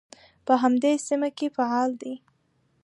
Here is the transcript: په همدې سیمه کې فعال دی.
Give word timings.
په 0.45 0.53
همدې 0.61 0.93
سیمه 1.07 1.29
کې 1.37 1.47
فعال 1.55 1.91
دی. 2.01 2.13